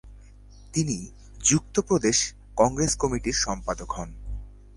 [0.73, 0.97] তিনি
[1.39, 2.17] যুক্ত প্রদেশ
[2.55, 4.09] কংগ্রেস কমিটির সম্পাদক হন।